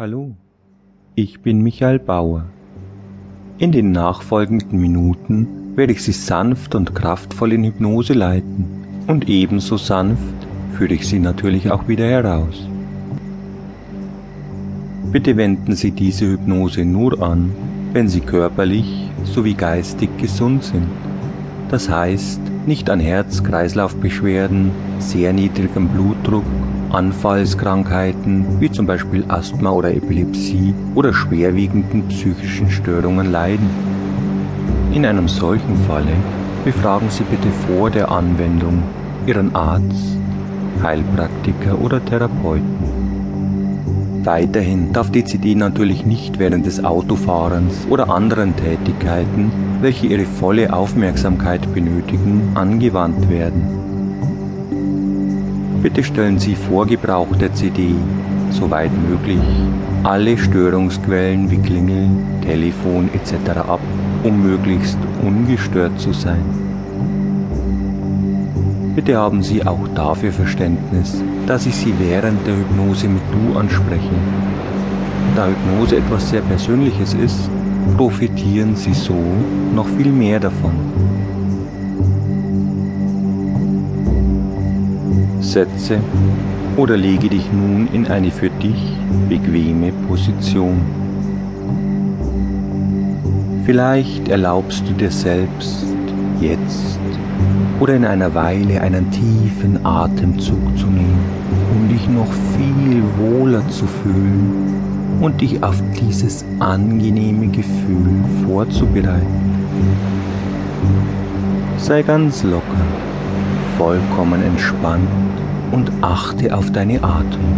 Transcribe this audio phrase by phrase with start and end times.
[0.00, 0.34] Hallo,
[1.14, 2.46] ich bin Michael Bauer.
[3.58, 8.64] In den nachfolgenden Minuten werde ich Sie sanft und kraftvoll in Hypnose leiten
[9.08, 10.32] und ebenso sanft
[10.72, 12.66] führe ich Sie natürlich auch wieder heraus.
[15.12, 17.52] Bitte wenden Sie diese Hypnose nur an,
[17.92, 20.88] wenn Sie körperlich sowie geistig gesund sind.
[21.68, 26.46] Das heißt, nicht an Herz-Kreislauf-Beschwerden, sehr niedrigem Blutdruck
[26.92, 33.68] Anfallskrankheiten wie zum Beispiel Asthma oder Epilepsie oder schwerwiegenden psychischen Störungen leiden.
[34.92, 36.12] In einem solchen Falle
[36.64, 38.82] befragen Sie bitte vor der Anwendung
[39.26, 40.18] Ihren Arzt,
[40.82, 43.00] Heilpraktiker oder Therapeuten.
[44.24, 49.50] Weiterhin darf DCD natürlich nicht während des Autofahrens oder anderen Tätigkeiten,
[49.80, 53.89] welche Ihre volle Aufmerksamkeit benötigen, angewandt werden.
[55.82, 57.94] Bitte stellen Sie vor Gebrauch der CD,
[58.50, 59.40] soweit möglich,
[60.02, 62.08] alle Störungsquellen wie Klingel,
[62.42, 63.60] Telefon etc.
[63.66, 63.80] ab,
[64.22, 66.44] um möglichst ungestört zu sein.
[68.94, 74.20] Bitte haben Sie auch dafür Verständnis, dass ich Sie während der Hypnose mit Du anspreche.
[75.34, 77.48] Da Hypnose etwas sehr Persönliches ist,
[77.96, 79.16] profitieren Sie so
[79.74, 80.99] noch viel mehr davon.
[85.50, 85.98] Setze
[86.76, 88.96] oder lege dich nun in eine für dich
[89.28, 90.80] bequeme Position.
[93.66, 95.84] Vielleicht erlaubst du dir selbst
[96.40, 97.00] jetzt
[97.80, 101.18] oder in einer Weile einen tiefen Atemzug zu nehmen,
[101.74, 109.26] um dich noch viel wohler zu fühlen und dich auf dieses angenehme Gefühl vorzubereiten.
[111.76, 112.84] Sei ganz locker,
[113.80, 115.08] vollkommen entspannt
[115.72, 117.56] und achte auf deine Atmung.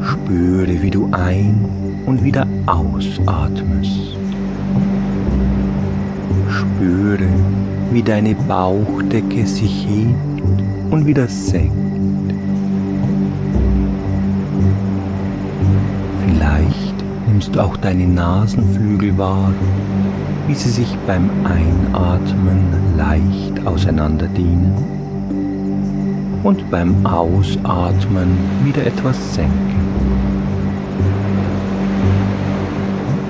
[0.00, 1.64] Spüre, wie du ein-
[2.06, 4.16] und wieder ausatmest.
[6.48, 7.26] Spüre,
[7.90, 10.52] wie deine Bauchdecke sich hebt
[10.92, 11.89] und wieder senkt.
[17.40, 19.50] Nimmst auch deine Nasenflügel wahr,
[20.46, 24.74] wie sie sich beim Einatmen leicht auseinanderdehnen
[26.42, 29.80] und beim Ausatmen wieder etwas senken.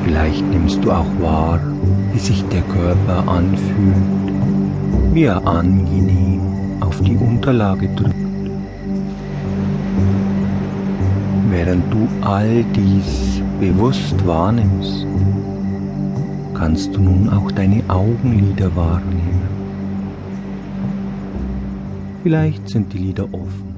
[0.03, 1.61] Vielleicht nimmst du auch wahr,
[2.13, 4.35] wie sich der Körper anfühlt,
[5.13, 6.41] wie er angenehm
[6.81, 8.30] auf die Unterlage drückt.
[11.71, 15.07] Während du all dies bewusst wahrnimmst,
[16.53, 19.47] kannst du nun auch deine Augenlider wahrnehmen.
[22.25, 23.70] Vielleicht sind die Lieder offen